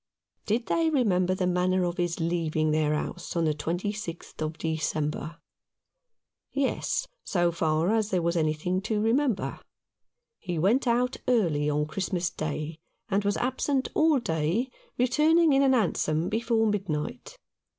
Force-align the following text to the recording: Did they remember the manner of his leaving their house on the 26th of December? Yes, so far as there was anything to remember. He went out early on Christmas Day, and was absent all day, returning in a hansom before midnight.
Did 0.47 0.65
they 0.65 0.89
remember 0.89 1.35
the 1.35 1.45
manner 1.45 1.83
of 1.83 1.97
his 1.97 2.19
leaving 2.19 2.71
their 2.71 2.95
house 2.95 3.35
on 3.35 3.45
the 3.45 3.53
26th 3.53 4.41
of 4.41 4.57
December? 4.57 5.37
Yes, 6.51 7.07
so 7.23 7.51
far 7.51 7.93
as 7.93 8.09
there 8.09 8.23
was 8.23 8.35
anything 8.35 8.81
to 8.81 8.99
remember. 8.99 9.59
He 10.39 10.57
went 10.57 10.87
out 10.87 11.17
early 11.27 11.69
on 11.69 11.85
Christmas 11.85 12.31
Day, 12.31 12.79
and 13.09 13.23
was 13.23 13.37
absent 13.37 13.89
all 13.93 14.17
day, 14.17 14.71
returning 14.97 15.53
in 15.53 15.61
a 15.61 15.69
hansom 15.69 16.29
before 16.29 16.65
midnight. 16.65 17.37